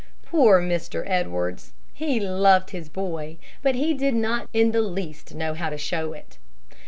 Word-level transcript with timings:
Poor 0.23 0.59
Mr. 0.59 1.03
Edwards! 1.07 1.73
He 1.93 2.19
loved 2.19 2.71
his 2.71 2.89
boy, 2.89 3.37
but 3.61 3.73
did 3.75 4.15
not 4.15 4.49
in 4.51 4.71
the 4.71 4.81
least 4.81 5.35
know 5.35 5.53
how 5.53 5.69
to 5.69 5.77
show 5.77 6.11
it. 6.13 6.39